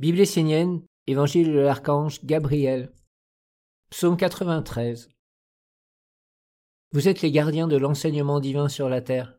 Bible 0.00 0.20
essénienne, 0.20 0.80
Évangile 1.06 1.52
de 1.52 1.58
l'archange 1.58 2.24
Gabriel. 2.24 2.90
Psaume 3.90 4.16
93. 4.16 5.10
Vous 6.92 7.06
êtes 7.06 7.20
les 7.20 7.30
gardiens 7.30 7.68
de 7.68 7.76
l'enseignement 7.76 8.40
divin 8.40 8.70
sur 8.70 8.88
la 8.88 9.02
terre. 9.02 9.38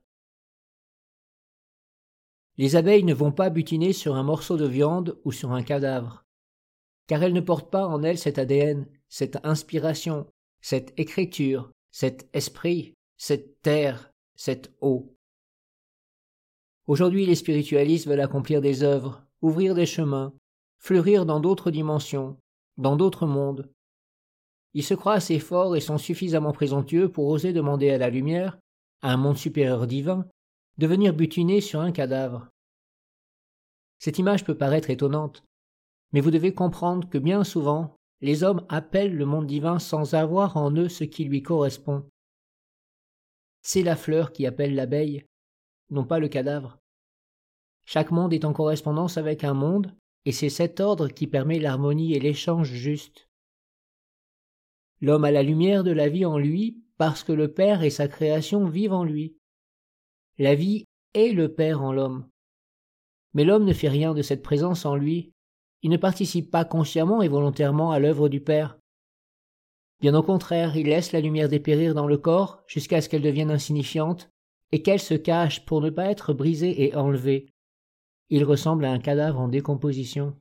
Les 2.58 2.76
abeilles 2.76 3.06
ne 3.06 3.16
vont 3.16 3.32
pas 3.32 3.50
butiner 3.50 3.92
sur 3.92 4.14
un 4.14 4.22
morceau 4.22 4.56
de 4.56 4.68
viande 4.68 5.20
ou 5.26 5.32
sur 5.32 5.52
un 5.52 5.64
cadavre, 5.64 6.28
car 7.08 7.24
elles 7.24 7.34
ne 7.34 7.42
portent 7.42 7.72
pas 7.72 7.88
en 7.88 8.04
elles 8.04 8.20
cet 8.20 8.38
ADN, 8.38 8.86
cette 9.10 9.44
inspiration, 9.44 10.28
cette 10.62 10.94
écriture, 11.00 11.72
cet 11.90 12.30
esprit, 12.34 12.94
cette 13.18 13.60
terre, 13.64 14.14
cette 14.36 14.72
eau. 14.80 15.16
Aujourd'hui, 16.86 17.26
les 17.26 17.34
spiritualistes 17.34 18.06
veulent 18.06 18.22
accomplir 18.22 18.62
des 18.62 18.84
œuvres, 18.84 19.26
ouvrir 19.42 19.74
des 19.74 19.88
chemins, 19.88 20.36
fleurir 20.82 21.26
dans 21.26 21.40
d'autres 21.40 21.72
dimensions, 21.72 22.38
dans 22.78 22.96
d'autres 22.96 23.28
mondes. 23.28 23.72
Ils 24.74 24.84
se 24.84 24.94
croient 24.94 25.14
assez 25.14 25.40
forts 25.40 25.76
et 25.76 25.82
sont 25.82 25.98
suffisamment 25.98 26.54
présomptueux 26.54 27.10
pour 27.10 27.28
oser 27.28 27.54
demander 27.54 27.92
à 27.92 27.98
la 27.98 28.10
lumière, 28.10 28.58
à 29.02 29.14
un 29.14 29.18
monde 29.18 29.38
supérieur 29.38 29.86
divin, 29.86 30.26
de 30.78 30.88
venir 30.88 31.14
butiner 31.14 31.62
sur 31.62 31.82
un 31.82 31.92
cadavre. 31.92 32.50
Cette 34.00 34.18
image 34.18 34.44
peut 34.44 34.58
paraître 34.58 34.90
étonnante, 34.90 35.44
mais 36.12 36.22
vous 36.22 36.32
devez 36.32 36.54
comprendre 36.54 37.08
que 37.08 37.20
bien 37.20 37.44
souvent, 37.44 37.96
les 38.22 38.44
hommes 38.44 38.66
appellent 38.70 39.16
le 39.16 39.26
monde 39.26 39.48
divin 39.48 39.78
sans 39.78 40.16
avoir 40.16 40.58
en 40.58 40.72
eux 40.76 40.90
ce 40.90 41.04
qui 41.04 41.26
lui 41.26 41.44
correspond. 41.44 42.08
C'est 43.62 43.84
la 43.84 43.96
fleur 43.96 44.32
qui 44.32 44.48
appelle 44.48 44.74
l'abeille, 44.74 45.26
non 45.92 46.06
pas 46.06 46.20
le 46.20 46.28
cadavre. 46.28 46.80
Chaque 47.86 48.12
monde 48.12 48.34
est 48.34 48.46
en 48.46 48.54
correspondance 48.54 49.18
avec 49.18 49.44
un 49.44 49.54
monde, 49.54 49.94
et 50.26 50.32
c'est 50.32 50.50
cet 50.50 50.80
ordre 50.80 51.08
qui 51.08 51.28
permet 51.28 51.60
l'harmonie 51.60 52.14
et 52.14 52.20
l'échange 52.20 52.72
juste. 52.72 53.30
L'homme 55.02 55.24
a 55.24 55.32
la 55.32 55.44
lumière 55.44 55.84
de 55.84 55.92
la 55.92 56.10
vie 56.10 56.26
en 56.26 56.38
lui 56.38 56.84
parce 56.98 57.24
que 57.24 57.32
le 57.32 57.52
Père 57.52 57.82
et 57.82 57.90
sa 57.90 58.08
création 58.08 58.66
vivent 58.66 58.94
en 58.94 59.04
lui. 59.04 59.36
La 60.38 60.54
vie 60.54 60.86
est 61.14 61.34
le 61.34 61.54
Père 61.54 61.82
en 61.82 61.92
l'homme. 61.92 62.28
Mais 63.34 63.44
l'homme 63.44 63.66
ne 63.66 63.74
fait 63.74 63.90
rien 63.90 64.14
de 64.14 64.22
cette 64.22 64.44
présence 64.44 64.86
en 64.86 64.96
lui, 64.96 65.32
il 65.84 65.90
ne 65.90 65.98
participe 65.98 66.52
pas 66.52 66.66
consciemment 66.66 67.22
et 67.22 67.28
volontairement 67.28 67.92
à 67.92 68.00
l'œuvre 68.00 68.30
du 68.30 68.40
Père. 68.40 68.78
Bien 70.00 70.14
au 70.16 70.24
contraire, 70.24 70.76
il 70.78 70.88
laisse 70.88 71.12
la 71.12 71.22
lumière 71.22 71.50
dépérir 71.50 71.94
dans 71.94 72.08
le 72.08 72.18
corps 72.18 72.64
jusqu'à 72.68 73.02
ce 73.02 73.10
qu'elle 73.10 73.22
devienne 73.22 73.52
insignifiante 73.52 74.30
et 74.72 74.82
qu'elle 74.82 75.00
se 75.00 75.14
cache 75.14 75.66
pour 75.66 75.82
ne 75.82 75.90
pas 75.90 76.06
être 76.06 76.34
brisée 76.34 76.84
et 76.84 76.96
enlevée. 76.96 77.51
Il 78.34 78.46
ressemble 78.46 78.86
à 78.86 78.92
un 78.94 79.00
cadavre 79.00 79.42
en 79.42 79.50
décomposition. 79.50 80.38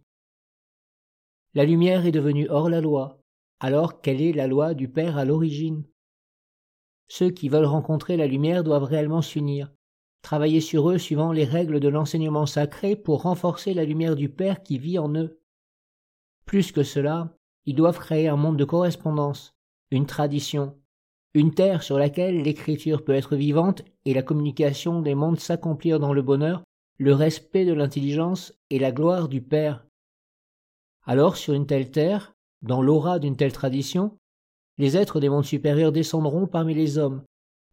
La 1.55 1.65
lumière 1.65 2.07
est 2.07 2.13
devenue 2.13 2.49
hors 2.49 2.71
la 2.71 2.81
loi, 2.81 3.21
alors 3.59 4.01
quelle 4.01 4.23
est 4.23 4.33
la 4.33 4.47
loi 4.47 4.75
du 4.75 4.89
Père 4.89 5.19
à 5.19 5.25
l'origine 5.25 5.83
Ceux 7.09 7.31
qui 7.31 7.49
veulent 7.49 7.65
rencontrer 7.65 8.17
la 8.17 8.29
lumière 8.29 8.63
doivent 8.63 8.85
réellement 8.85 9.23
s'unir, 9.23 9.73
travailler 10.23 10.61
sur 10.61 10.89
eux 10.89 10.99
suivant 10.99 11.33
les 11.33 11.45
règles 11.45 11.81
de 11.81 11.89
l'enseignement 11.89 12.47
sacré 12.47 12.95
pour 12.95 13.23
renforcer 13.23 13.75
la 13.75 13.85
lumière 13.85 14.15
du 14.15 14.29
Père 14.29 14.63
qui 14.63 14.79
vit 14.79 15.01
en 15.01 15.13
eux. 15.17 15.41
Plus 16.47 16.71
que 16.71 16.85
cela, 16.85 17.37
ils 17.67 17.75
doivent 17.75 17.99
créer 17.99 18.29
un 18.29 18.37
monde 18.37 18.57
de 18.57 18.65
correspondance, 18.65 19.57
une 19.91 20.07
tradition, 20.07 20.79
une 21.35 21.53
terre 21.53 21.83
sur 21.83 21.99
laquelle 21.99 22.41
l'écriture 22.41 23.03
peut 23.05 23.15
être 23.15 23.35
vivante 23.35 23.83
et 24.05 24.15
la 24.15 24.23
communication 24.23 25.03
des 25.03 25.17
mondes 25.17 25.41
s'accomplir 25.41 25.99
dans 25.99 26.13
le 26.13 26.23
bonheur 26.23 26.63
le 27.01 27.15
respect 27.15 27.65
de 27.65 27.73
l'intelligence 27.73 28.53
et 28.69 28.79
la 28.79 28.93
gloire 28.93 29.31
du 29.31 29.41
Père. 29.41 29.87
Alors 31.07 31.39
sur 31.39 31.55
une 31.55 31.67
telle 31.67 31.91
terre, 31.91 32.35
dans 32.61 32.83
l'aura 32.83 33.19
d'une 33.19 33.39
telle 33.39 33.55
tradition, 33.55 34.19
les 34.77 34.99
êtres 34.99 35.19
des 35.19 35.31
mondes 35.31 35.47
supérieurs 35.47 35.93
descendront 35.93 36.47
parmi 36.47 36.75
les 36.75 36.99
hommes, 36.99 37.25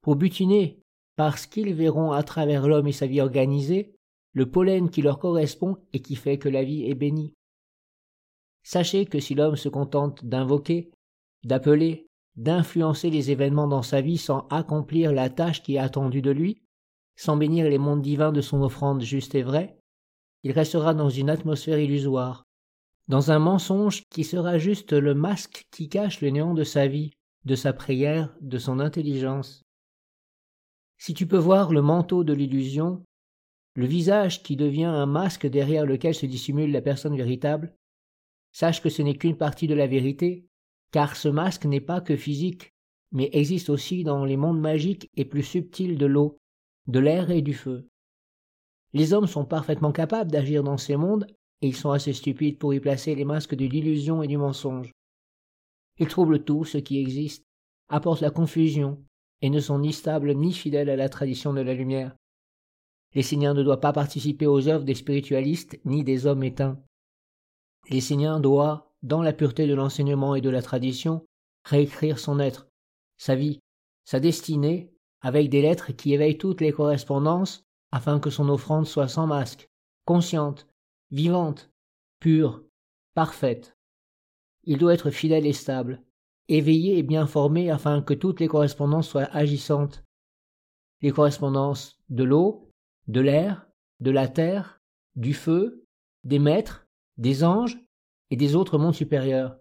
pour 0.01 0.15
butiner, 0.15 0.79
parce 1.17 1.45
qu'ils 1.45 1.73
verront 1.73 2.13
à 2.13 2.23
travers 2.23 2.69
l'homme 2.69 2.87
et 2.87 2.93
sa 2.93 3.05
vie 3.05 3.19
organisée, 3.19 3.93
le 4.31 4.49
pollen 4.49 4.89
qui 4.89 5.01
leur 5.01 5.19
correspond 5.19 5.75
et 5.91 6.01
qui 6.01 6.15
fait 6.15 6.37
que 6.37 6.47
la 6.47 6.63
vie 6.63 6.89
est 6.89 6.95
bénie. 6.95 7.33
Sachez 8.63 9.05
que 9.05 9.19
si 9.19 9.35
l'homme 9.35 9.57
se 9.57 9.67
contente 9.67 10.23
d'invoquer, 10.23 10.89
d'appeler, 11.43 12.07
d'influencer 12.37 13.09
les 13.09 13.29
événements 13.29 13.67
dans 13.67 13.81
sa 13.81 13.99
vie 13.99 14.19
sans 14.19 14.47
accomplir 14.51 15.11
la 15.11 15.29
tâche 15.29 15.63
qui 15.63 15.75
est 15.75 15.79
attendue 15.79 16.21
de 16.21 16.31
lui, 16.31 16.61
sans 17.17 17.35
bénir 17.35 17.67
les 17.67 17.79
mondes 17.79 18.01
divins 18.01 18.31
de 18.31 18.41
son 18.41 18.61
offrande 18.61 19.01
juste 19.01 19.35
et 19.35 19.41
vraie, 19.41 19.77
il 20.43 20.51
restera 20.51 20.93
dans 20.93 21.09
une 21.09 21.29
atmosphère 21.29 21.79
illusoire, 21.79 22.45
dans 23.07 23.31
un 23.31 23.39
mensonge 23.39 24.03
qui 24.09 24.23
sera 24.23 24.57
juste 24.59 24.93
le 24.93 25.15
masque 25.15 25.65
qui 25.71 25.89
cache 25.89 26.21
le 26.21 26.29
néant 26.29 26.53
de 26.53 26.63
sa 26.63 26.87
vie, 26.87 27.11
de 27.43 27.55
sa 27.55 27.73
prière, 27.73 28.35
de 28.39 28.57
son 28.57 28.79
intelligence. 28.79 29.63
Si 30.99 31.13
tu 31.13 31.27
peux 31.27 31.37
voir 31.37 31.73
le 31.73 31.81
manteau 31.81 32.23
de 32.23 32.33
l'illusion, 32.33 33.03
le 33.73 33.85
visage 33.85 34.43
qui 34.43 34.55
devient 34.55 34.85
un 34.85 35.05
masque 35.05 35.47
derrière 35.47 35.85
lequel 35.85 36.13
se 36.13 36.25
dissimule 36.25 36.71
la 36.71 36.81
personne 36.81 37.17
véritable, 37.17 37.75
sache 38.51 38.81
que 38.81 38.89
ce 38.89 39.01
n'est 39.01 39.17
qu'une 39.17 39.37
partie 39.37 39.67
de 39.67 39.75
la 39.75 39.87
vérité, 39.87 40.45
car 40.91 41.15
ce 41.15 41.29
masque 41.29 41.65
n'est 41.65 41.81
pas 41.81 42.01
que 42.01 42.15
physique, 42.15 42.73
mais 43.11 43.29
existe 43.33 43.69
aussi 43.69 44.03
dans 44.03 44.25
les 44.25 44.37
mondes 44.37 44.59
magiques 44.59 45.09
et 45.15 45.25
plus 45.25 45.43
subtils 45.43 45.97
de 45.97 46.05
l'eau, 46.05 46.37
de 46.87 46.99
l'air 46.99 47.29
et 47.31 47.41
du 47.41 47.53
feu. 47.53 47.87
Les 48.93 49.13
hommes 49.13 49.27
sont 49.27 49.45
parfaitement 49.45 49.91
capables 49.91 50.31
d'agir 50.31 50.63
dans 50.63 50.77
ces 50.77 50.95
mondes, 50.95 51.27
et 51.61 51.67
ils 51.67 51.75
sont 51.75 51.91
assez 51.91 52.13
stupides 52.13 52.57
pour 52.57 52.73
y 52.73 52.79
placer 52.79 53.15
les 53.15 53.25
masques 53.25 53.55
de 53.55 53.65
l'illusion 53.65 54.23
et 54.23 54.27
du 54.27 54.37
mensonge. 54.37 54.91
Ils 55.99 56.07
troublent 56.07 56.43
tout 56.43 56.63
ce 56.63 56.77
qui 56.77 56.99
existe, 56.99 57.43
apportent 57.89 58.21
la 58.21 58.31
confusion, 58.31 59.03
et 59.41 59.49
ne 59.49 59.59
sont 59.59 59.79
ni 59.79 59.93
stables 59.93 60.33
ni 60.33 60.53
fidèles 60.53 60.89
à 60.89 60.95
la 60.95 61.09
tradition 61.09 61.53
de 61.53 61.61
la 61.61 61.73
lumière. 61.73 62.15
Les 63.13 63.23
Séniens 63.23 63.53
ne 63.53 63.63
doivent 63.63 63.79
pas 63.79 63.93
participer 63.93 64.45
aux 64.45 64.67
œuvres 64.67 64.83
des 64.83 64.95
spiritualistes 64.95 65.79
ni 65.85 66.03
des 66.03 66.25
hommes 66.25 66.43
éteints. 66.43 66.79
Les 67.89 68.01
Séniens 68.01 68.39
doivent, 68.39 68.83
dans 69.03 69.21
la 69.21 69.33
pureté 69.33 69.67
de 69.67 69.73
l'enseignement 69.73 70.35
et 70.35 70.41
de 70.41 70.49
la 70.49 70.61
tradition, 70.61 71.25
réécrire 71.63 72.19
son 72.19 72.39
être, 72.39 72.67
sa 73.17 73.35
vie, 73.35 73.59
sa 74.05 74.19
destinée 74.19 74.91
avec 75.21 75.49
des 75.49 75.61
lettres 75.61 75.91
qui 75.91 76.13
éveillent 76.13 76.37
toutes 76.37 76.61
les 76.61 76.71
correspondances, 76.71 77.65
afin 77.91 78.19
que 78.19 78.29
son 78.29 78.49
offrande 78.49 78.85
soit 78.85 79.07
sans 79.07 79.27
masque, 79.27 79.69
consciente, 80.05 80.67
vivante, 81.11 81.71
pure, 82.19 82.63
parfaite. 83.13 83.77
Il 84.63 84.77
doit 84.77 84.93
être 84.93 85.09
fidèle 85.09 85.45
et 85.45 85.53
stable, 85.53 86.03
éveillé 86.49 86.97
et 86.97 87.03
bien 87.03 87.25
formé 87.25 87.71
afin 87.71 88.01
que 88.01 88.13
toutes 88.13 88.39
les 88.39 88.47
correspondances 88.47 89.07
soient 89.07 89.33
agissantes. 89.35 90.03
Les 91.01 91.11
correspondances 91.11 91.99
de 92.09 92.23
l'eau, 92.23 92.69
de 93.07 93.21
l'air, 93.21 93.67
de 93.99 94.11
la 94.11 94.27
terre, 94.27 94.81
du 95.15 95.33
feu, 95.33 95.85
des 96.23 96.39
maîtres, 96.39 96.87
des 97.17 97.43
anges 97.43 97.79
et 98.29 98.35
des 98.35 98.55
autres 98.55 98.77
mondes 98.77 98.95
supérieurs. 98.95 99.57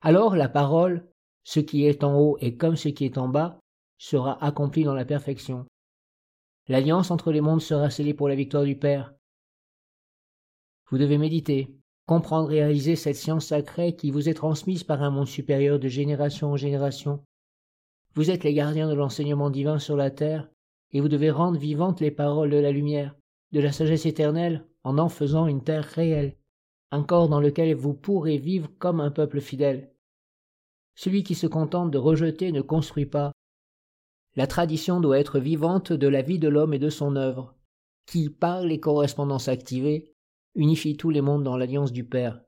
Alors 0.00 0.36
la 0.36 0.48
parole, 0.48 1.06
ce 1.44 1.60
qui 1.60 1.84
est 1.86 2.04
en 2.04 2.18
haut 2.18 2.38
est 2.38 2.56
comme 2.56 2.76
ce 2.76 2.88
qui 2.88 3.04
est 3.04 3.18
en 3.18 3.28
bas, 3.28 3.60
sera 4.00 4.42
accompli 4.42 4.82
dans 4.82 4.94
la 4.94 5.04
perfection. 5.04 5.66
L'alliance 6.68 7.10
entre 7.10 7.32
les 7.32 7.42
mondes 7.42 7.60
sera 7.60 7.90
scellée 7.90 8.14
pour 8.14 8.30
la 8.30 8.34
victoire 8.34 8.64
du 8.64 8.74
Père. 8.74 9.12
Vous 10.88 10.96
devez 10.96 11.18
méditer, 11.18 11.76
comprendre 12.06 12.50
et 12.50 12.62
réaliser 12.62 12.96
cette 12.96 13.16
science 13.16 13.46
sacrée 13.46 13.94
qui 13.96 14.10
vous 14.10 14.30
est 14.30 14.34
transmise 14.34 14.84
par 14.84 15.02
un 15.02 15.10
monde 15.10 15.28
supérieur 15.28 15.78
de 15.78 15.88
génération 15.88 16.52
en 16.52 16.56
génération. 16.56 17.22
Vous 18.14 18.30
êtes 18.30 18.42
les 18.42 18.54
gardiens 18.54 18.88
de 18.88 18.94
l'enseignement 18.94 19.50
divin 19.50 19.78
sur 19.78 19.96
la 19.96 20.10
terre, 20.10 20.48
et 20.92 21.02
vous 21.02 21.08
devez 21.08 21.30
rendre 21.30 21.58
vivantes 21.58 22.00
les 22.00 22.10
paroles 22.10 22.50
de 22.50 22.56
la 22.56 22.72
lumière, 22.72 23.14
de 23.52 23.60
la 23.60 23.70
sagesse 23.70 24.06
éternelle, 24.06 24.66
en 24.82 24.96
en 24.96 25.10
faisant 25.10 25.46
une 25.46 25.62
terre 25.62 25.84
réelle, 25.84 26.36
un 26.90 27.02
corps 27.02 27.28
dans 27.28 27.40
lequel 27.40 27.74
vous 27.74 27.92
pourrez 27.92 28.38
vivre 28.38 28.70
comme 28.78 29.00
un 29.00 29.10
peuple 29.10 29.40
fidèle. 29.40 29.92
Celui 30.94 31.22
qui 31.22 31.34
se 31.34 31.46
contente 31.46 31.90
de 31.90 31.98
rejeter 31.98 32.50
ne 32.50 32.62
construit 32.62 33.06
pas, 33.06 33.32
la 34.40 34.46
tradition 34.46 35.00
doit 35.00 35.18
être 35.18 35.38
vivante 35.38 35.92
de 35.92 36.08
la 36.08 36.22
vie 36.22 36.38
de 36.38 36.48
l'homme 36.48 36.72
et 36.72 36.78
de 36.78 36.88
son 36.88 37.14
œuvre, 37.14 37.54
qui, 38.06 38.30
par 38.30 38.62
les 38.62 38.80
correspondances 38.80 39.48
activées, 39.48 40.14
unifie 40.54 40.96
tous 40.96 41.10
les 41.10 41.20
mondes 41.20 41.44
dans 41.44 41.58
l'alliance 41.58 41.92
du 41.92 42.04
Père. 42.04 42.40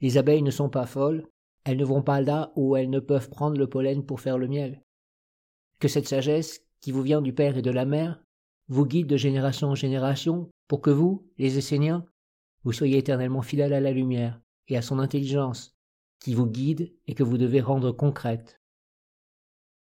Les 0.00 0.18
abeilles 0.18 0.44
ne 0.44 0.52
sont 0.52 0.70
pas 0.70 0.86
folles, 0.86 1.26
elles 1.64 1.78
ne 1.78 1.84
vont 1.84 2.02
pas 2.02 2.20
là 2.20 2.52
où 2.54 2.76
elles 2.76 2.90
ne 2.90 3.00
peuvent 3.00 3.28
prendre 3.28 3.58
le 3.58 3.68
pollen 3.68 4.06
pour 4.06 4.20
faire 4.20 4.38
le 4.38 4.46
miel. 4.46 4.80
Que 5.80 5.88
cette 5.88 6.06
sagesse, 6.06 6.60
qui 6.80 6.92
vous 6.92 7.02
vient 7.02 7.22
du 7.22 7.32
Père 7.32 7.58
et 7.58 7.62
de 7.62 7.72
la 7.72 7.84
Mère, 7.84 8.22
vous 8.68 8.86
guide 8.86 9.08
de 9.08 9.16
génération 9.16 9.70
en 9.70 9.74
génération 9.74 10.48
pour 10.68 10.80
que 10.80 10.90
vous, 10.90 11.26
les 11.38 11.58
Esséniens, 11.58 12.06
vous 12.62 12.72
soyez 12.72 12.98
éternellement 12.98 13.42
fidèles 13.42 13.74
à 13.74 13.80
la 13.80 13.90
lumière 13.90 14.40
et 14.68 14.76
à 14.76 14.82
son 14.82 15.00
intelligence, 15.00 15.74
qui 16.20 16.34
vous 16.34 16.46
guide 16.46 16.94
et 17.08 17.14
que 17.14 17.24
vous 17.24 17.36
devez 17.36 17.60
rendre 17.60 17.90
concrète. 17.90 18.60